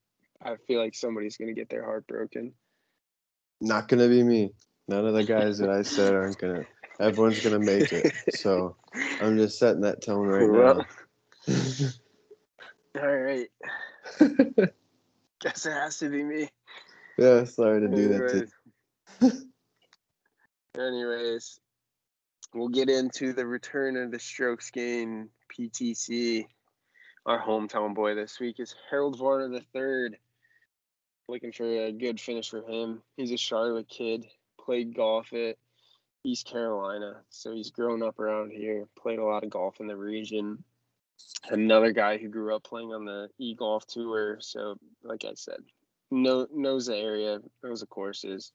[0.41, 2.53] I feel like somebody's gonna get their heart broken.
[3.61, 4.53] Not gonna be me.
[4.87, 6.65] None of the guys that I said aren't gonna.
[6.99, 8.13] Everyone's gonna make it.
[8.35, 8.75] So
[9.21, 10.85] I'm just setting that tone right well,
[11.47, 11.91] now.
[13.01, 13.49] all right.
[15.45, 16.49] Guess it has to be me.
[17.19, 18.49] Yeah, sorry to do that
[19.21, 19.31] to
[20.75, 21.59] Anyways,
[22.55, 26.47] we'll get into the return of the strokes gain PTC.
[27.27, 30.17] Our hometown boy this week is Harold Varner III.
[31.29, 33.03] Looking for a good finish for him.
[33.15, 34.25] He's a Charlotte kid,
[34.59, 35.57] played golf at
[36.23, 39.95] East Carolina, so he's grown up around here, played a lot of golf in the
[39.95, 40.63] region.
[41.49, 45.59] Another guy who grew up playing on the e golf tour, so like I said,
[46.11, 48.51] know, knows the area, knows the courses.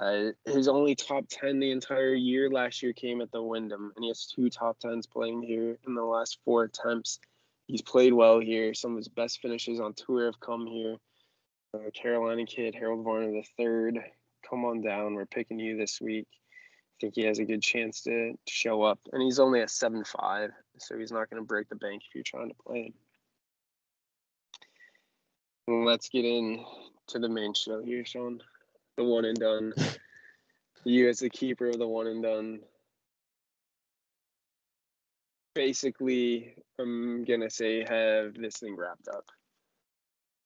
[0.00, 4.04] Uh, his only top 10 the entire year last year came at the Wyndham, and
[4.04, 7.18] he has two top 10s playing here in the last four attempts.
[7.66, 8.74] He's played well here.
[8.74, 10.96] Some of his best finishes on tour have come here.
[11.74, 13.98] Uh, Carolina kid, Harold Varner the third.
[14.48, 15.14] Come on down.
[15.14, 16.28] We're picking you this week.
[16.98, 18.98] I think he has a good chance to, to show up.
[19.12, 22.14] And he's only a 7 5, so he's not going to break the bank if
[22.14, 22.92] you're trying to play
[25.66, 25.84] him.
[25.84, 26.64] let's get in
[27.08, 28.40] to the main show here, Sean
[28.98, 29.72] the one and done.
[30.84, 32.60] you as the keeper of the one and done.
[35.54, 39.24] Basically, I'm gonna say have this thing wrapped up.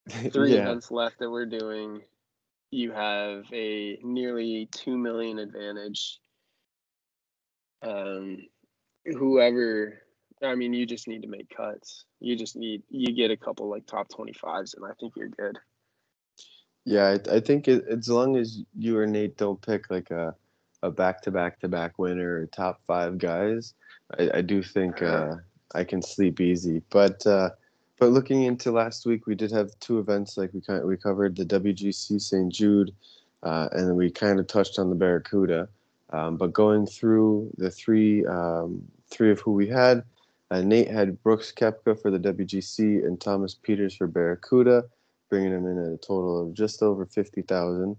[0.33, 0.63] Three yeah.
[0.63, 2.03] events left that we're doing.
[2.71, 6.19] You have a nearly two million advantage.
[7.83, 8.47] Um,
[9.05, 10.03] whoever
[10.43, 12.05] I mean, you just need to make cuts.
[12.21, 15.29] You just need you get a couple like top twenty fives, and I think you're
[15.29, 15.59] good.
[16.85, 20.35] Yeah, I, I think it, as long as you or Nate don't pick like a
[20.83, 23.75] a back to back to back winner or top five guys,
[24.19, 25.37] I, I do think uh,
[25.75, 26.83] I can sleep easy.
[26.91, 27.51] But uh,
[27.99, 30.37] but looking into last week, we did have two events.
[30.37, 32.53] Like we kind of, we covered the WGC St.
[32.53, 32.93] Jude,
[33.45, 35.69] uh, and we kind of touched on the Barracuda.
[36.13, 40.05] Um, but going through the three um, three of who we had,
[40.51, 44.85] uh, Nate had Brooks Koepka for the WGC and Thomas Pieters for Barracuda
[45.33, 47.97] bringing him in at a total of just over 50,000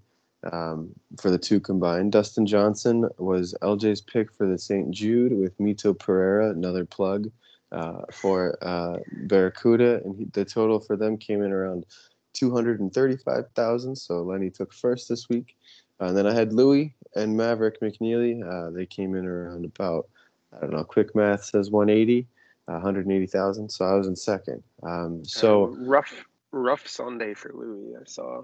[0.51, 2.11] um, for the two combined.
[2.11, 4.91] Dustin Johnson was LJ's pick for the St.
[4.91, 7.31] Jude with Mito Pereira, another plug
[7.71, 11.87] uh, for uh, Barracuda, and he, the total for them came in around
[12.33, 13.95] 235,000.
[13.95, 15.57] So Lenny took first this week.
[16.01, 18.43] Uh, and then I had Louis and Maverick McNealy.
[18.43, 20.07] Uh, they came in around about,
[20.55, 22.27] I don't know, quick math says 180.
[22.65, 23.69] 180,000.
[23.69, 24.63] So I was in second.
[24.83, 27.95] Um, so um, rough rough Sunday for Louis.
[27.95, 28.43] I saw.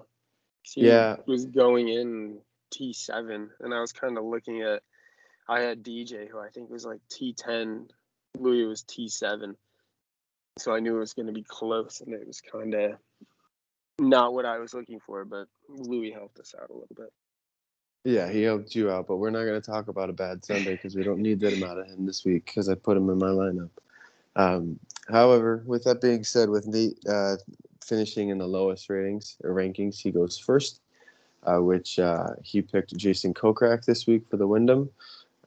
[0.64, 2.40] He yeah, was going in
[2.72, 4.82] T seven, and I was kind of looking at.
[5.48, 7.88] I had DJ, who I think was like T ten.
[8.38, 9.56] Louis was T seven,
[10.58, 12.92] so I knew it was going to be close, and it was kind of
[14.00, 15.26] not what I was looking for.
[15.26, 17.12] But Louis helped us out a little bit.
[18.04, 20.72] Yeah, he helped you out, but we're not going to talk about a bad Sunday
[20.72, 23.18] because we don't need that amount of him this week because I put him in
[23.18, 23.70] my lineup.
[24.36, 27.36] Um, however, with that being said, with Nate uh,
[27.90, 30.00] finishing in the lowest ratings or rankings.
[30.00, 30.82] He goes first,
[31.44, 34.90] uh, which uh, he picked Jason Kokrak this week for the Wyndham.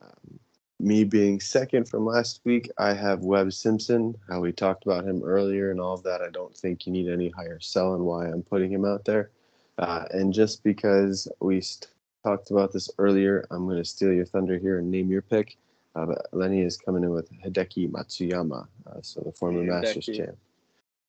[0.03, 0.41] Um,
[0.81, 4.17] me being second from last week, I have Webb Simpson.
[4.29, 6.21] How we talked about him earlier and all of that.
[6.21, 9.31] I don't think you need any higher sell and why I'm putting him out there.
[9.79, 11.91] Uh, and just because we st-
[12.22, 15.56] talked about this earlier, I'm going to steal your thunder here and name your pick.
[15.94, 19.82] Uh, but Lenny is coming in with Hideki Matsuyama, uh, so the former Hideki.
[19.82, 20.38] Masters champ.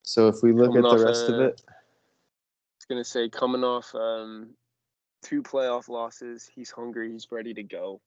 [0.03, 1.73] So if we look coming at the rest a, of it, I
[2.77, 4.49] was gonna say coming off um,
[5.21, 8.01] two playoff losses, he's hungry, he's ready to go.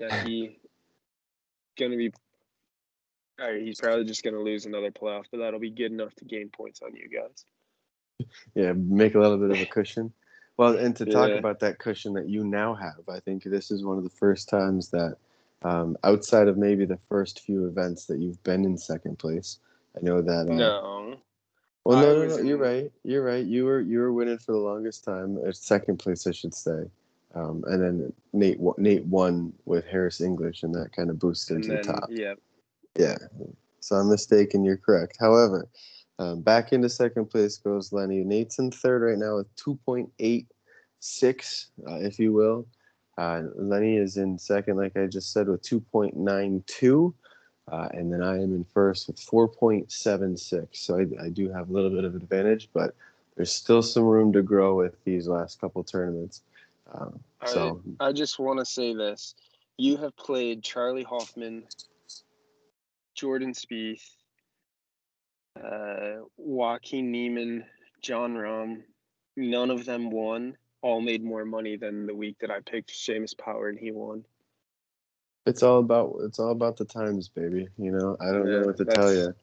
[0.00, 0.58] That he
[1.78, 2.12] gonna be.
[3.40, 6.24] All right, he's probably just gonna lose another playoff, but that'll be good enough to
[6.24, 7.44] gain points on you guys.
[8.54, 10.10] Yeah, make a little bit of a cushion.
[10.56, 11.34] Well, and to talk yeah.
[11.34, 14.48] about that cushion that you now have, I think this is one of the first
[14.48, 15.16] times that,
[15.62, 19.58] um, outside of maybe the first few events, that you've been in second place.
[19.96, 20.48] I know that.
[20.48, 21.16] Uh, no.
[21.84, 22.42] Well, no, no, no.
[22.42, 22.90] You're right.
[23.04, 23.44] You're right.
[23.44, 25.38] You were you were winning for the longest time.
[25.38, 26.84] Or second place, I should say.
[27.34, 31.68] Um, and then Nate Nate won with Harris English, and that kind of boosted to
[31.76, 32.08] the top.
[32.10, 32.34] yeah,
[32.98, 33.18] Yeah.
[33.80, 34.64] So I'm mistaken.
[34.64, 35.16] You're correct.
[35.20, 35.68] However,
[36.18, 38.24] um, back into second place goes Lenny.
[38.24, 42.66] Nate's in third right now with 2.86, uh, if you will.
[43.18, 47.12] Uh, Lenny is in second, like I just said, with 2.92.
[47.70, 50.68] Uh, and then I am in first with 4.76.
[50.72, 52.94] So I, I do have a little bit of advantage, but
[53.36, 56.42] there's still some room to grow with these last couple tournaments.
[56.92, 59.34] Um, so I just want to say this:
[59.76, 61.64] you have played Charley Hoffman,
[63.14, 64.15] Jordan Spieth,
[65.64, 67.64] uh, Joaquin Niemann,
[68.02, 68.82] Jon Rahm.
[69.36, 70.56] None of them won.
[70.82, 74.24] All made more money than the week that I picked Seamus Power and he won.
[75.46, 77.68] it's all about it's all about the times, baby.
[77.78, 79.34] You know, I don't Yeah, know what to tell you.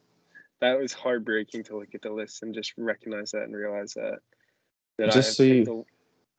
[0.62, 4.20] That was heartbreaking to look at the list and just recognize that and realize that
[4.98, 5.86] that I Just have so picked you-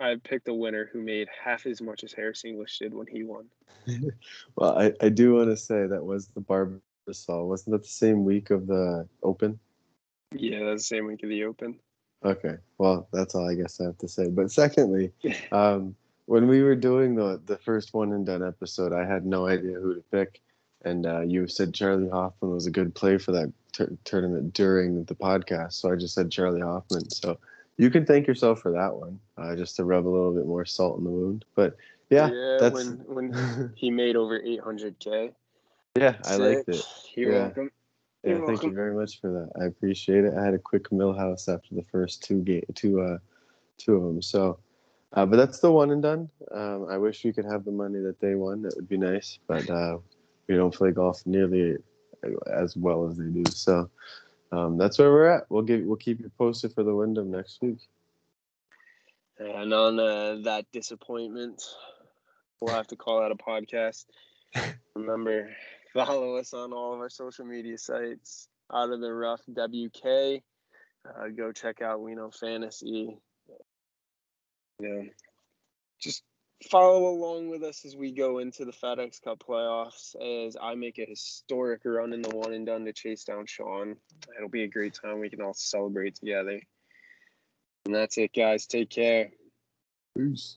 [0.01, 3.07] a, I picked a winner who made half as much as Harris English did when
[3.07, 3.47] he won.
[4.57, 6.41] Well, I, I do want to say that was the
[7.07, 7.47] Barbasol.
[7.47, 9.59] Wasn't that the same week of the Open?
[10.33, 11.79] Yeah, that's the same week of the Open.
[12.25, 12.57] Okay.
[12.79, 14.29] Well, that's all I guess I have to say.
[14.29, 15.13] But secondly,
[15.53, 15.95] um,
[16.27, 19.79] when we were doing the the first one and done episode, I had no idea
[19.79, 20.41] who to pick,
[20.85, 25.05] and uh, you said Charley Hoffman was a good play for that tur tournament during
[25.05, 27.11] the podcast, so I just said Charley Hoffman.
[27.11, 27.39] So
[27.77, 30.65] you can thank yourself for that one, uh, just to rub a little bit more
[30.65, 31.45] salt in the wound.
[31.55, 31.77] But
[32.09, 35.35] yeah, that's when when he made over 800k.
[35.97, 36.84] Yeah, I liked it.
[37.14, 37.38] You're Yeah.
[37.45, 37.70] welcome.
[38.24, 39.61] Yeah, You're thank you very much for that.
[39.61, 40.34] I appreciate it.
[40.34, 43.18] I had a quick millhouse after the first two game, two uh,
[43.76, 44.22] two of them.
[44.22, 44.59] So,
[45.12, 46.30] uh, but that's the one and done.
[46.51, 48.62] Um, I wish we could have the money that they won.
[48.62, 49.99] That would be nice, but uh,
[50.49, 51.76] we don't play golf nearly
[52.51, 53.45] as well as they do.
[53.51, 53.90] So,
[54.53, 55.45] um, that's where we're at.
[55.51, 57.88] We'll give we'll keep you posted for the Wyndham next week.
[59.38, 61.62] And on uh, that disappointment,
[62.61, 64.07] we'll have to call out a podcast.
[64.95, 65.51] Remember,
[65.95, 68.49] follow us on all of our social media sites.
[68.72, 70.42] Out of the Rough WK.
[71.07, 73.18] Uh, go check out We Know Fantasy.
[74.80, 75.05] Know,
[76.01, 76.22] just
[76.70, 80.16] follow along with us as we go into the FedEx Cup playoffs.
[80.16, 83.97] As I make a historic run in the one and done to chase down Sean.
[84.36, 85.20] It'll be a great time.
[85.20, 86.61] We can all celebrate together.
[87.84, 88.66] And that's it, guys.
[88.66, 89.30] Take care.
[90.16, 90.53] Peace.